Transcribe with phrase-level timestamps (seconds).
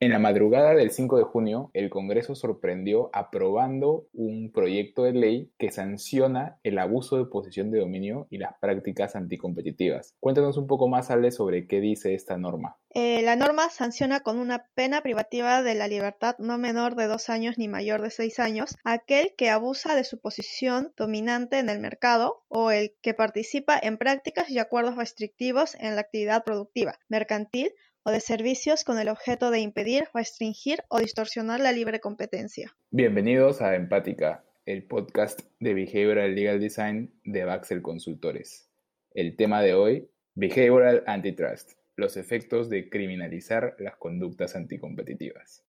[0.00, 5.50] En la madrugada del 5 de junio, el Congreso sorprendió aprobando un proyecto de ley
[5.58, 10.14] que sanciona el abuso de posición de dominio y las prácticas anticompetitivas.
[10.20, 12.76] Cuéntanos un poco más, Ale, sobre qué dice esta norma.
[12.90, 17.28] Eh, la norma sanciona con una pena privativa de la libertad no menor de dos
[17.28, 21.80] años ni mayor de seis años aquel que abusa de su posición dominante en el
[21.80, 27.72] mercado o el que participa en prácticas y acuerdos restrictivos en la actividad productiva, mercantil
[28.08, 32.74] o de servicios con el objeto de impedir, restringir o distorsionar la libre competencia.
[32.90, 38.70] Bienvenidos a Empática, el podcast de Behavioral Legal Design de Baxel Consultores.
[39.12, 45.66] El tema de hoy, Behavioral Antitrust, los efectos de criminalizar las conductas anticompetitivas.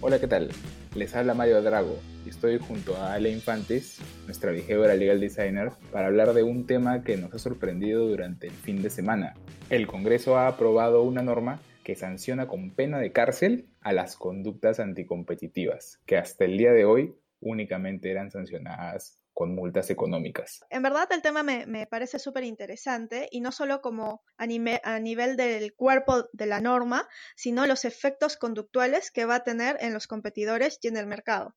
[0.00, 0.50] Hola, ¿qué tal?
[0.94, 6.08] Les habla Mario Drago y estoy junto a Ale Infantes, nuestra vigévora legal designer, para
[6.08, 9.32] hablar de un tema que nos ha sorprendido durante el fin de semana.
[9.70, 14.80] El Congreso ha aprobado una norma que sanciona con pena de cárcel a las conductas
[14.80, 20.60] anticompetitivas, que hasta el día de hoy únicamente eran sancionadas con multas económicas.
[20.70, 25.36] En verdad el tema me, parece súper interesante y no solo como a, a, nivel
[25.36, 30.06] del cuerpo de la norma, sino los efectos conductuales que va a tener en los
[30.06, 31.54] competidores y en el mercado.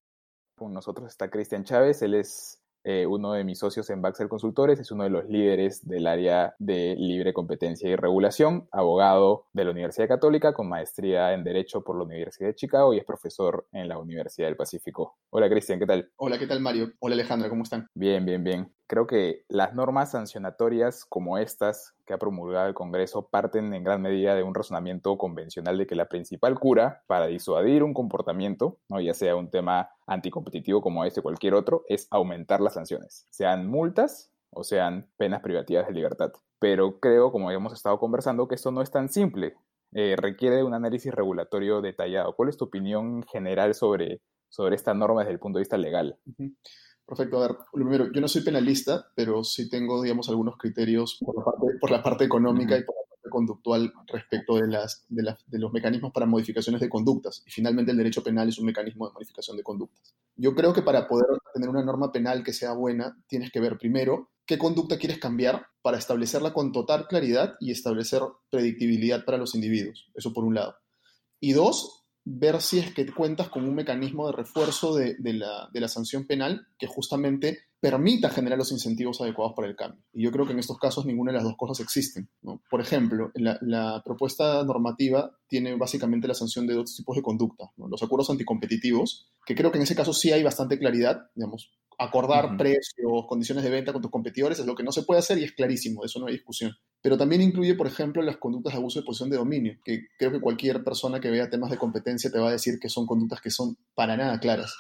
[0.56, 4.80] Con nosotros está Cristian Chávez, él es eh, uno de mis socios en Baxter Consultores,
[4.80, 9.72] es uno de los líderes del área de libre competencia y regulación, abogado de la
[9.72, 13.90] Universidad Católica con maestría en Derecho por la Universidad de Chicago y es profesor en
[13.90, 15.18] la Universidad del Pacífico.
[15.32, 16.12] Hola Cristian, ¿qué tal?
[16.18, 16.92] Hola, ¿qué tal Mario?
[17.00, 17.88] Hola Alejandra, ¿cómo están?
[17.96, 18.75] Bien, bien, bien.
[18.88, 24.02] Creo que las normas sancionatorias como estas que ha promulgado el Congreso parten en gran
[24.02, 29.02] medida de un razonamiento convencional de que la principal cura para disuadir un comportamiento, ¿no?
[29.02, 33.68] ya sea un tema anticompetitivo como este o cualquier otro, es aumentar las sanciones, sean
[33.68, 36.32] multas o sean penas privativas de libertad.
[36.60, 39.56] Pero creo, como hemos estado conversando, que esto no es tan simple.
[39.94, 42.36] Eh, requiere un análisis regulatorio detallado.
[42.36, 46.18] ¿Cuál es tu opinión general sobre, sobre esta norma desde el punto de vista legal?
[47.06, 47.38] Perfecto.
[47.38, 51.44] A ver, primero, yo no soy penalista, pero sí tengo, digamos, algunos criterios por la
[51.44, 55.60] parte, por la parte económica y por la parte conductual respecto de, las, de, de,
[55.60, 57.44] los mecanismos para modificaciones de conductas.
[57.46, 60.16] Y finalmente el derecho penal es un mecanismo de modificación de conductas.
[60.36, 63.78] Yo creo que para poder tener una norma penal que sea buena, tienes que ver
[63.78, 69.54] primero qué conducta quieres cambiar para establecerla con total claridad y establecer predictibilidad para los
[69.54, 70.10] individuos.
[70.16, 70.76] Eso por un lado.
[71.40, 76.26] Y dos, ver si es que cuentas con un mecanismo de refuerzo de, la, sanción
[76.26, 80.02] penal que justamente permita generar los incentivos adecuados para el cambio.
[80.12, 82.28] Y yo creo que en estos casos ninguna de las dos cosas existen.
[82.68, 87.66] Por ejemplo, la, la, propuesta normativa tiene básicamente la sanción de dos tipos de conducta.
[87.78, 91.70] Los acuerdos anticompetitivos, que creo que en ese caso sí hay bastante claridad, digamos,
[92.00, 95.38] acordar precios, condiciones de venta con tus competidores es lo que no se puede hacer
[95.38, 96.74] y es clarísimo, de eso no hay discusión.
[97.04, 100.32] Pero también incluye, por ejemplo, las conductas de abuso de posición de dominio, que creo
[100.32, 103.42] que cualquier persona que vea temas de competencia te va a decir que son conductas
[103.42, 104.76] que son para nada claras,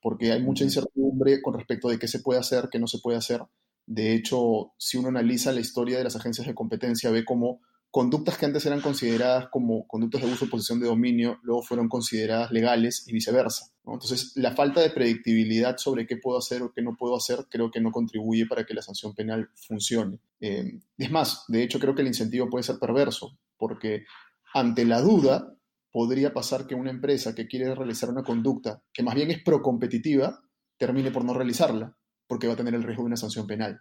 [0.00, 3.18] porque hay mucha incertidumbre con respecto de qué se puede hacer, qué no se puede
[3.18, 3.42] hacer.
[3.86, 7.60] De hecho, si uno analiza la historia de las agencias de competencia, ve cómo
[7.90, 11.88] conductas que antes eran consideradas como conductas de uso o posición de dominio, luego fueron
[11.88, 13.72] consideradas legales y viceversa.
[13.86, 17.70] Entonces, la falta de predictibilidad sobre qué puedo hacer o qué no puedo hacer creo
[17.70, 20.18] que no contribuye para que la sanción penal funcione.
[20.40, 24.04] Eh, es más, de hecho creo que el incentivo puede ser perverso, porque
[24.52, 25.57] ante la duda
[25.90, 30.40] podría pasar que una empresa que quiere realizar una conducta que más bien es procompetitiva
[30.76, 33.80] termine por no realizarla, porque va a tener el riesgo de una sanción penal.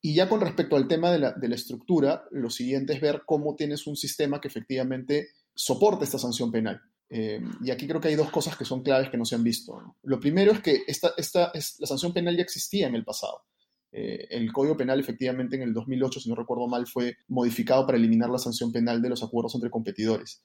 [0.00, 3.86] Y ya con respecto al tema de la, estructura, lo siguiente es ver cómo tienes
[3.86, 6.80] un sistema que efectivamente soporte esta sanción penal.
[7.10, 9.42] Eh, y aquí creo que hay dos cosas que son claves que no se han
[9.42, 9.96] visto.
[10.02, 13.42] Lo primero es que esta, esta es, la sanción penal ya existía en el pasado.
[13.90, 17.98] Eh, el Código Penal efectivamente en el 2008, si no recuerdo mal, fue modificado para
[17.98, 20.42] eliminar la sanción penal de los acuerdos entre competidores.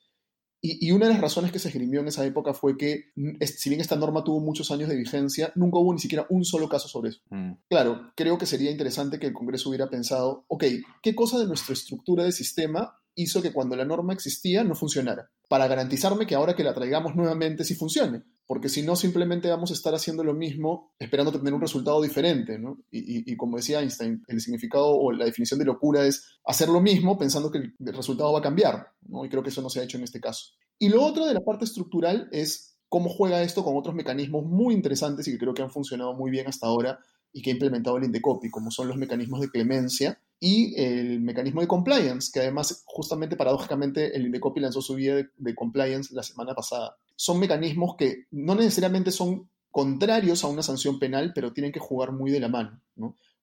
[0.65, 3.81] Y, una de las razones que se esgrimió en esa época fue que, si bien
[3.81, 7.09] esta norma tuvo muchos años de vigencia, nunca hubo ni siquiera un solo caso sobre
[7.09, 7.19] eso.
[7.31, 7.51] Mm.
[7.69, 10.63] Claro, creo que sería interesante que el Congreso hubiera pensado, ok,
[11.01, 15.29] ¿qué cosa de nuestra estructura de sistema hizo que cuando la norma existía no funcionara?
[15.49, 19.71] Para garantizarme que ahora que la traigamos nuevamente sí funcione porque si no simplemente vamos
[19.71, 22.77] a estar haciendo lo mismo esperando tener un resultado diferente, ¿no?
[22.91, 27.17] Y, como decía Einstein, el significado o la definición de locura es hacer lo mismo
[27.17, 29.23] pensando que el, resultado va a cambiar, ¿no?
[29.25, 30.53] Y creo que eso no se ha hecho en este caso.
[30.79, 34.73] Y lo otro de la parte estructural es cómo juega esto con otros mecanismos muy
[34.73, 36.99] interesantes y que creo que han funcionado muy bien hasta ahora
[37.31, 41.61] y que ha implementado el Indecopi, como son los mecanismos de clemencia y el mecanismo
[41.61, 46.53] de compliance, que además justamente paradójicamente el Indecopi lanzó su guía de compliance la semana
[46.53, 51.79] pasada son mecanismos que no necesariamente son contrarios a una sanción penal, pero tienen que
[51.79, 52.81] jugar muy de la mano.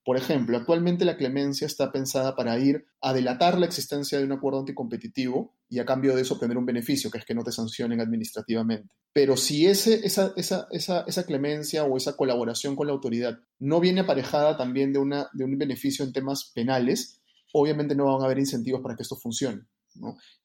[0.05, 4.32] Por ejemplo, actualmente la clemencia está pensada para ir a delatar la existencia de un
[4.32, 7.52] acuerdo anticompetitivo y a cambio de eso obtener un beneficio, que es que no te
[7.52, 8.88] sancionen administrativamente.
[9.12, 13.79] Pero si ese, esa, esa, esa, esa clemencia o esa colaboración con la autoridad no
[13.79, 17.20] viene aparejada también de, una, de un beneficio en temas penales,
[17.53, 19.62] obviamente no van a haber incentivos para que esto funcione.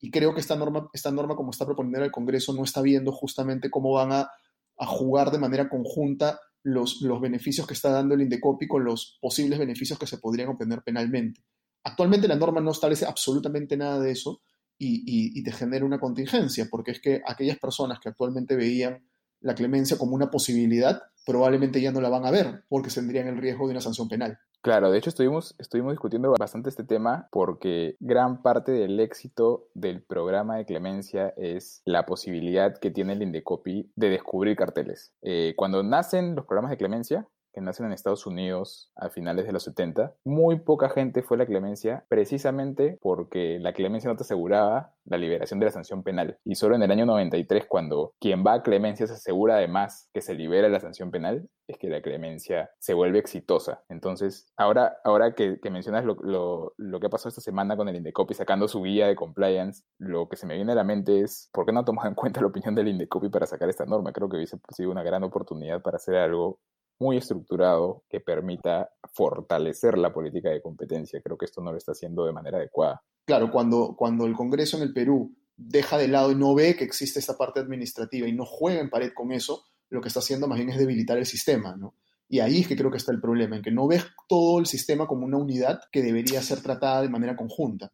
[0.02, 3.12] Y creo que esta norma, esta norma, como está proponiendo el Congreso, no está viendo
[3.12, 4.32] justamente cómo van a,
[4.78, 9.20] a jugar de manera conjunta los, los beneficios que está dando el Indecopi con los
[9.22, 11.46] posibles beneficios que se podrían obtener penalmente.
[11.84, 14.42] Actualmente la norma no establece absolutamente nada de eso
[14.80, 15.04] y,
[15.38, 19.08] y, te genera una contingencia, porque es que aquellas personas que actualmente veían
[19.42, 23.38] la clemencia como una posibilidad, probablemente ya no la van a ver, porque tendrían el
[23.38, 24.40] riesgo de una sanción penal.
[24.66, 30.02] Claro, de hecho estuvimos, estuvimos discutiendo bastante este tema porque gran parte del éxito del
[30.02, 35.14] programa de clemencia es la posibilidad que tiene el Indecopi de descubrir carteles.
[35.22, 39.54] Eh, cuando nacen los programas de clemencia, que nacen en Estados Unidos a finales de
[39.54, 44.24] los 70, muy poca gente fue a la clemencia precisamente porque la clemencia no te
[44.24, 46.38] aseguraba la liberación de la sanción penal.
[46.44, 50.22] Y solo en el año 93, cuando quien va a clemencia se asegura además que
[50.22, 53.84] se libera la sanción penal, es que la clemencia se vuelve exitosa.
[53.90, 58.34] Entonces, ahora, ahora que, mencionas lo, lo, que ha pasado esta semana con el Indecopi
[58.34, 61.66] sacando su guía de compliance, lo que se me viene a la mente es, ¿por
[61.66, 64.12] qué no ha tomado en cuenta la opinión del Indecopi para sacar esta norma?
[64.12, 66.60] Creo que hubiese sido una gran oportunidad para hacer algo
[67.00, 71.22] muy estructurado que permita fortalecer la política de competencia.
[71.22, 73.02] Creo que esto no lo está haciendo de manera adecuada.
[73.26, 76.84] Claro, cuando, cuando el Congreso en el Perú deja de lado y no ve que
[76.84, 80.48] existe esta parte administrativa y no juega en pared con eso, lo que está haciendo
[80.48, 81.96] más bien es debilitar el sistema, ¿no?
[82.28, 84.66] Y ahí es que creo que está el problema, en que no ves todo el
[84.66, 87.92] sistema como una unidad que debería ser tratada de manera conjunta.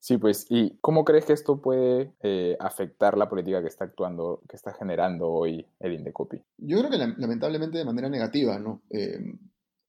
[0.00, 4.42] Sí, pues, ¿y cómo crees que esto puede eh, afectar la política que está actuando,
[4.48, 6.42] que está generando hoy el Indecopi?
[6.58, 8.82] Yo creo que lamentablemente de manera negativa, ¿no?
[8.90, 9.18] Eh,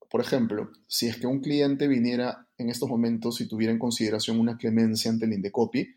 [0.10, 4.40] por ejemplo, si es que un cliente viniera en estos momentos y tuviera en consideración
[4.40, 5.88] una clemencia ante el Indecopi,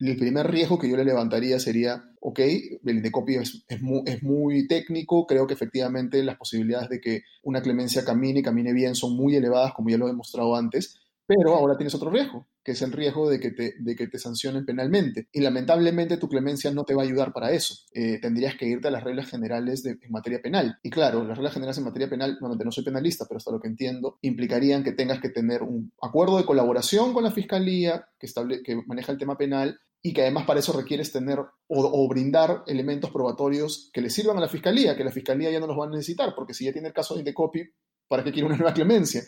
[0.00, 4.22] el primer riesgo que yo le levantaría sería, ok, el Indecopi es, es, muy, es,
[4.22, 8.94] muy, técnico, creo que efectivamente las posibilidades de que una clemencia camine y camine bien
[8.94, 12.72] son muy elevadas, como ya lo he demostrado antes, pero ahora tienes otro riesgo, que
[12.72, 15.28] es el riesgo de que te, de que te sancionen penalmente.
[15.30, 17.74] Y lamentablemente tu clemencia no te va a ayudar para eso.
[17.92, 20.78] Eh, tendrías que irte a las reglas generales de, en materia penal.
[20.82, 23.60] Y claro, las reglas generales en materia penal, normalmente no soy penalista, pero hasta lo
[23.60, 28.24] que entiendo, implicarían que tengas que tener un acuerdo de colaboración con la fiscalía que,
[28.24, 32.62] estable, que maneja el tema penal y que además para eso requieres tener o, brindar
[32.66, 35.86] elementos probatorios que le sirvan a la fiscalía, que la fiscalía ya no los va
[35.86, 37.68] a necesitar, porque si ya tiene el caso de copy,
[38.06, 39.24] ¿para qué quiere una nueva clemencia?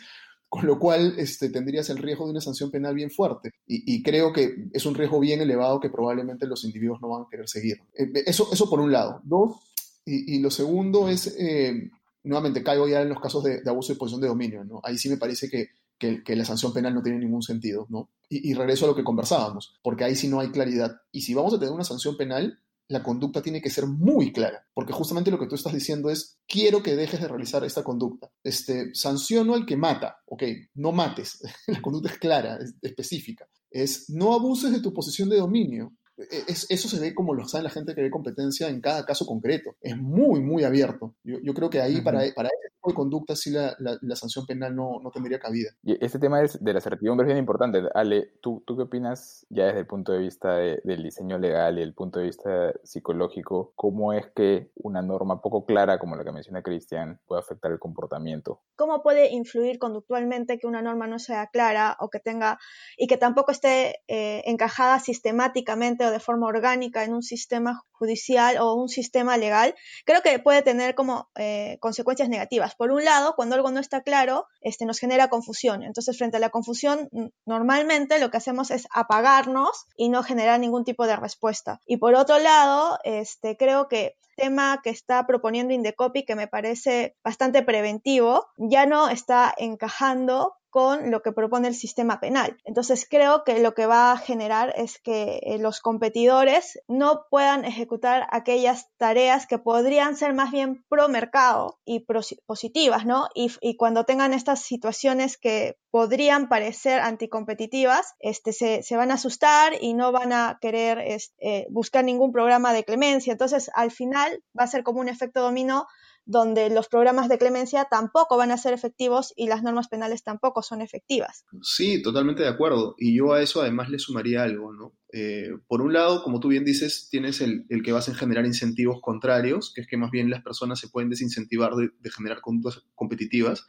[0.48, 3.52] Con lo cual este, tendrías el riesgo de una sanción penal bien fuerte.
[3.66, 7.28] Y, creo que es un riesgo bien elevado que probablemente los individuos no van a
[7.30, 7.78] querer seguir.
[7.96, 9.20] Eh, eso, eso por un lado.
[9.22, 9.60] Dos,
[10.04, 11.88] y, lo segundo es, eh,
[12.24, 14.64] nuevamente caigo ya en los casos de, abuso de posición de dominio.
[14.64, 14.80] ¿no?
[14.82, 15.68] Ahí sí me parece que,
[16.00, 17.86] que, la sanción penal no tiene ningún sentido.
[17.90, 18.08] ¿no?
[18.28, 21.00] Y, regreso a lo que conversábamos, porque ahí sí no hay claridad.
[21.12, 22.58] Y si vamos a tener una sanción penal,
[22.88, 26.38] la conducta tiene que ser muy clara, porque justamente lo que tú estás diciendo es,
[26.48, 28.32] quiero que dejes de realizar esta conducta.
[28.42, 30.42] Este, sanciono al que mata, ok,
[30.74, 33.46] no mates, la conducta es clara, es específica.
[33.70, 35.92] Es, no abuses de tu posición de dominio.
[36.30, 39.04] E, es, eso se ve como lo sabe la gente que ve competencia en cada
[39.04, 39.76] caso concreto.
[39.80, 41.14] Es muy, muy abierto.
[41.24, 42.50] Yo, yo creo que ahí, para, para
[42.88, 45.70] de conducta sí la, la, sanción penal no, no, tendría cabida.
[45.82, 47.82] Y este tema de la certidumbre es bien importante.
[47.94, 51.82] Ale, ¿tú, ¿tú qué opinas ya desde el punto de vista del diseño legal y
[51.82, 53.72] el punto de vista psicológico?
[53.76, 57.78] ¿Cómo es que una norma poco clara como la que menciona Cristian puede afectar el
[57.78, 58.62] comportamiento?
[58.76, 62.58] ¿Cómo puede influir conductualmente que una norma no sea clara o que tenga
[62.96, 68.74] y que tampoco esté eh, encajada sistemáticamente de forma orgánica en un sistema judicial o
[68.74, 69.74] un sistema legal?
[70.04, 74.02] Creo que puede tener como eh, consecuencias negativas por un lado, cuando algo no está
[74.02, 75.82] claro, este, nos genera confusión.
[75.82, 77.08] Entonces, frente a la confusión,
[77.46, 81.80] normalmente lo que hacemos es apagarnos y no generar ningún tipo de respuesta.
[81.86, 87.14] Y por otro lado, este, creo que tema que está proponiendo Indecopy, que me parece
[87.22, 92.56] bastante preventivo, ya no está encajando con lo que propone el sistema penal.
[92.64, 97.64] Entonces creo que lo que va a generar es que eh, los competidores no puedan
[97.64, 102.06] ejecutar aquellas tareas que podrían ser más bien pro mercado y
[102.46, 103.28] positivas, ¿no?
[103.34, 109.94] Y, cuando tengan estas situaciones que podrían parecer anticompetitivas, este, se, van a asustar y
[109.94, 113.32] no van a querer este, buscar ningún programa de clemencia.
[113.32, 115.86] Entonces, al final va a ser como un efecto dominó
[116.30, 120.62] donde los programas de clemencia tampoco van a ser efectivos y las normas penales tampoco
[120.62, 121.44] son efectivas.
[121.60, 122.94] Sí, totalmente de acuerdo.
[122.98, 124.92] Y yo a eso además le sumaría algo, ¿no?
[125.12, 129.00] Eh, por un lado, como tú bien dices, tienes el, que vas a generar incentivos
[129.02, 132.84] contrarios, que es que más bien las personas se pueden desincentivar de, de generar conductas
[132.94, 133.66] competitivas.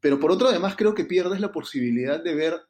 [0.00, 2.60] Pero por otro, además, creo que pierdes la posibilidad de ver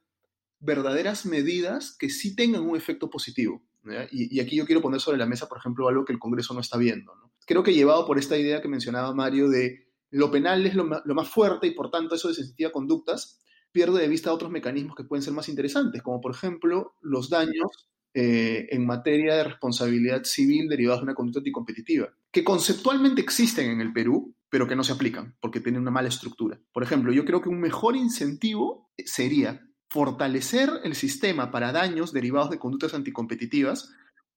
[0.60, 3.64] verdaderas medidas que sí tengan un efecto positivo.
[4.10, 6.60] Y, aquí yo quiero poner sobre la mesa, por ejemplo, algo que el Congreso no
[6.60, 7.12] está viendo.
[7.46, 11.28] Creo que llevado por esta idea que mencionaba Mario de lo penal es lo, más
[11.28, 15.32] fuerte y por tanto eso desincentiva conductas, pierde de vista otros mecanismos que pueden ser
[15.32, 21.04] más interesantes, como por ejemplo los daños eh, en materia de responsabilidad civil derivados de
[21.04, 25.58] una conducta anticompetitiva, que conceptualmente existen en el Perú, pero que no se aplican porque
[25.58, 26.60] tienen una mala estructura.
[26.72, 32.50] Por ejemplo, yo creo que un mejor incentivo sería fortalecer el sistema para daños derivados
[32.50, 33.94] de conductas anticompetitivas,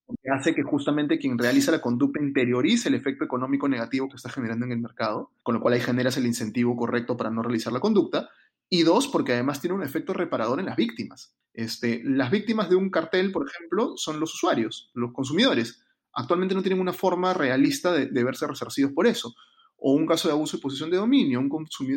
[0.07, 4.29] que hace que justamente quien realiza la conducta interiorice el efecto económico negativo que está
[4.29, 7.73] generando en el mercado, con lo cual ahí generas el incentivo correcto para no realizar
[7.73, 8.29] la conducta.
[8.69, 11.35] Y dos, porque además tiene un efecto reparador en las víctimas.
[11.53, 15.81] Este, las víctimas de un cartel, por ejemplo, son los usuarios, los consumidores.
[16.13, 19.33] Actualmente no tienen una forma realista de, verse resarcidos por eso.
[19.77, 21.49] O un caso de abuso de posición de dominio, un,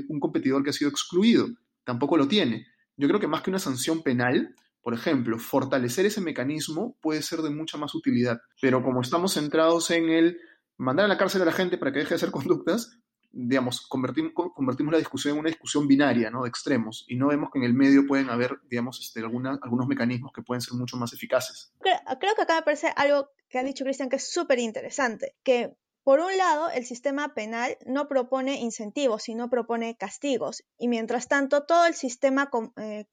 [0.08, 1.46] un competidor que ha sido excluido,
[1.84, 2.66] tampoco lo tiene.
[3.00, 7.40] Yo creo que más que una sanción penal, por ejemplo, fortalecer ese mecanismo puede ser
[7.40, 8.42] de mucha más utilidad.
[8.60, 10.38] Pero como estamos centrados en el
[10.76, 12.98] mandar a la cárcel a la gente para que deje de hacer conductas,
[13.32, 16.42] digamos, convertimos, convertimos la discusión en una discusión binaria, ¿no?
[16.42, 20.32] De extremos, y no vemos que en el medio pueden haber, digamos, este, algunos mecanismos
[20.34, 21.72] que pueden ser mucho más eficaces.
[21.80, 25.36] Creo, creo que acá me parece algo que ha dicho Cristian que es súper interesante,
[25.42, 30.64] que por un lado, el sistema penal no propone incentivos, sino propone castigos.
[30.78, 33.04] Y mientras tanto, todo el sistema eh,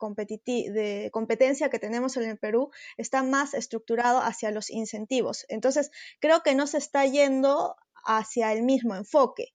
[0.72, 5.46] de competencia que tenemos en el Perú está más estructurado hacia los incentivos.
[5.50, 5.92] Entonces,
[6.22, 7.76] creo que no se está yendo
[8.06, 9.54] hacia el mismo enfoque.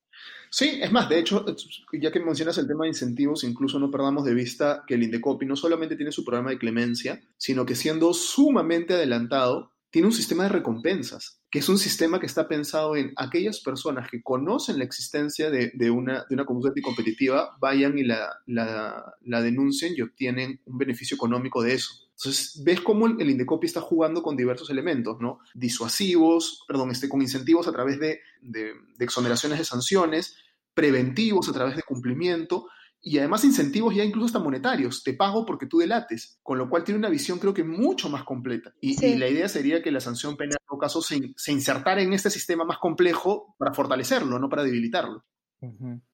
[0.50, 1.46] Sí, es más, de hecho,
[1.94, 5.46] ya que mencionas el tema de incentivos, incluso no perdamos de vista que el Indecopi
[5.46, 10.44] no solamente tiene su programa de clemencia, sino que siendo sumamente adelantado, tiene un sistema
[10.44, 14.84] de recompensas que es un sistema que está pensado en aquellas personas que conocen la
[14.84, 20.78] existencia de, una, de una conducta anticompetitiva, vayan y la, la, denuncien y obtienen un
[20.78, 21.92] beneficio económico de eso.
[22.16, 25.40] Entonces, ves cómo el, Indecopi está jugando con diversos elementos, ¿no?
[25.52, 30.36] Disuasivos, perdón, este, con incentivos a través de, de exoneraciones de sanciones,
[30.72, 32.66] preventivos a través de cumplimiento,
[33.04, 35.02] y además incentivos ya incluso hasta monetarios.
[35.02, 38.22] Te pago porque tú delates, con lo cual tiene una visión creo que mucho más
[38.22, 38.72] completa.
[38.80, 42.12] Y, la idea sería que la sanción penal en todo caso se, se, insertara en
[42.12, 45.24] este sistema más complejo para fortalecerlo, no para debilitarlo.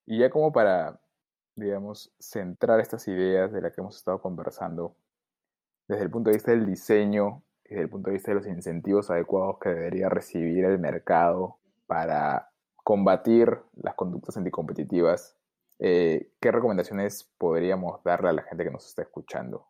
[0.06, 1.00] Y ya como para,
[1.56, 4.96] digamos, centrar estas ideas de las que hemos estado conversando,
[5.86, 8.46] desde el punto de vista del diseño y desde el punto de vista de los
[8.46, 15.37] incentivos adecuados que debería recibir el mercado para combatir las conductas anticompetitivas,
[15.78, 19.66] eh, ¿qué recomendaciones podríamos darle a la gente que nos está escuchando?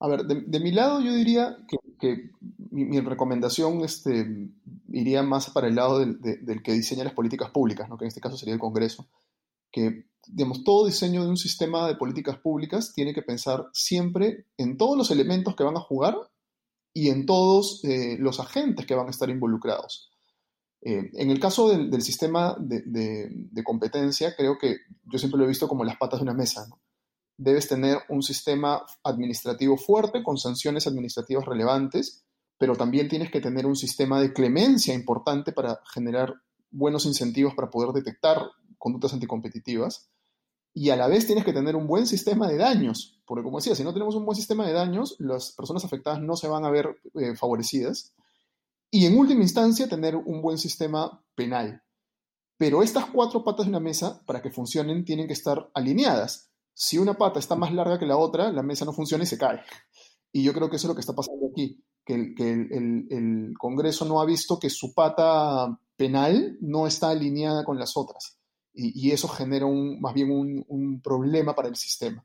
[0.00, 1.56] A ver, de, mi lado yo diría
[1.98, 2.30] que,
[2.70, 4.48] mi, recomendación este,
[4.92, 7.98] iría más para el lado del, que diseña las políticas públicas, ¿no?
[7.98, 9.08] que en este caso sería el Congreso,
[9.72, 14.76] que digamos, todo diseño de un sistema de políticas públicas tiene que pensar siempre en
[14.76, 16.16] todos los elementos que van a jugar
[16.92, 20.10] y en todos eh, los agentes que van a estar involucrados.
[20.80, 25.68] Eh, en el caso del, sistema de, competencia, creo que yo siempre lo he visto
[25.68, 26.68] como las patas de una mesa.
[27.36, 32.24] Debes tener un sistema administrativo fuerte con sanciones administrativas relevantes,
[32.58, 36.34] pero también tienes que tener un sistema de clemencia importante para generar
[36.70, 38.42] buenos incentivos para poder detectar
[38.76, 40.08] conductas anticompetitivas.
[40.74, 43.74] Y a la vez tienes que tener un buen sistema de daños, porque como decía,
[43.74, 46.70] si no tenemos un buen sistema de daños, las personas afectadas no se van a
[46.70, 48.14] ver eh, favorecidas
[48.90, 51.82] y en última instancia tener un buen sistema penal.
[52.56, 56.50] Pero estas cuatro patas de una mesa, para que funcionen, tienen que estar alineadas.
[56.74, 59.38] Si una pata está más larga que la otra, la mesa no funciona y se
[59.38, 59.60] cae.
[60.32, 64.20] Y yo creo que eso es lo que está pasando aquí, que el, Congreso no
[64.20, 68.38] ha visto que su pata penal no está alineada con las otras.
[68.72, 72.24] Y, eso genera más bien un, un problema para el sistema.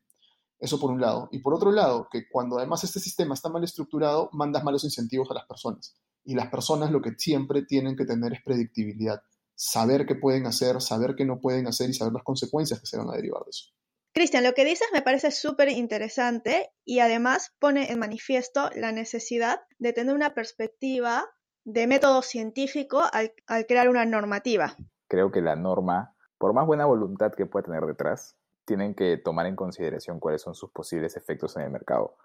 [0.60, 1.30] Eso por un lado.
[1.32, 5.30] Y por otro lado, que cuando además este sistema está mal estructurado, mandas malos incentivos
[5.32, 5.96] a las personas.
[6.24, 9.22] Y las personas lo que siempre tienen que tener es predictibilidad,
[9.56, 12.98] saber qué pueden hacer, saber qué no pueden hacer y saber las consecuencias que se
[12.98, 13.72] van a derivar de eso.
[14.14, 19.62] Cristian, lo que dices me parece súper interesante y además pone en manifiesto la necesidad
[19.80, 21.26] de tener una perspectiva
[21.66, 24.78] de método científico al, al crear una normativa.
[25.08, 29.48] Creo que la norma, por más buena voluntad que pueda tener detrás, tienen que tomar
[29.48, 32.16] en consideración cuáles son sus posibles efectos en el mercado.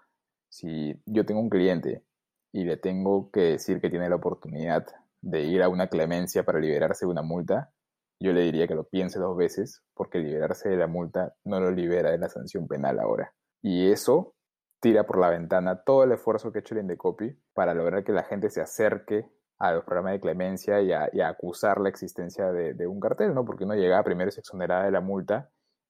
[0.47, 2.03] Si yo tengo un cliente
[2.51, 4.85] y le tengo que decir que tiene la oportunidad
[5.21, 7.71] de ir a una clemencia para liberarse de una multa,
[8.19, 11.71] yo le diría que lo piense dos veces porque liberarse de la multa no lo
[11.71, 13.33] libera de la sanción penal ahora.
[13.61, 14.35] Y eso
[14.81, 18.11] tira por la ventana todo el esfuerzo que ha hecho el Indecopi para lograr que
[18.11, 19.25] la gente se acerque
[19.59, 23.43] a los programas de clemencia y a, acusar la existencia de, un cartel, ¿no?
[23.43, 25.49] Porque uno llega primero es exonerada de la multa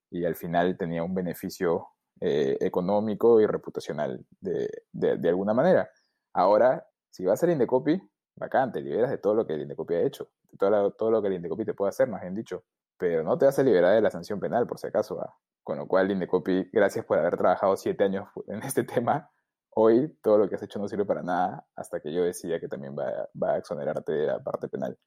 [0.10, 1.88] y al final tenía un beneficio
[2.20, 5.90] eh, económico y reputacional de, alguna manera.
[6.34, 8.02] Ahora, si va a ser Indecopy,
[8.36, 11.22] bacán, te liberas de todo lo que el Indecopy ha hecho, de todo, todo lo
[11.22, 12.64] que el Indecopy te puede hacer, más bien dicho,
[12.98, 15.20] pero no te vas a liberar de la sanción penal, por si acaso.
[15.64, 19.32] Con lo cual, Indecopy, gracias por haber trabajado siete años en este tema.
[19.72, 22.68] Hoy todo lo que has hecho no sirve para nada hasta que yo decida que
[22.68, 24.98] también va, va a exonerarte de la parte penal.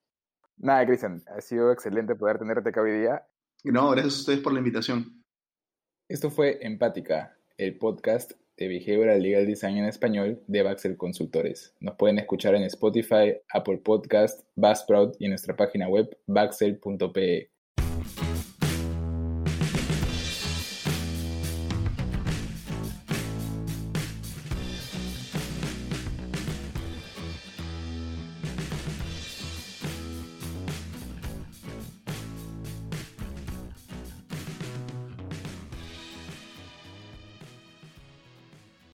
[0.57, 3.27] Nada, Cristian, ha sido excelente poder tenerte acá hoy día.
[3.65, 5.25] No, gracias a ustedes por la invitación.
[6.09, 11.75] Esto fue Empática, el podcast de Behavioral Legal Design en español de Baxel Consultores.
[11.81, 17.52] Nos pueden escuchar en Spotify, Apple Podcast, Buzzsprout y en nuestra página web baxel.pe.